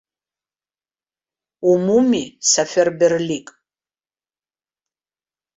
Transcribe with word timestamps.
Умуми 1.71 2.23
саферберлик. 2.51 3.47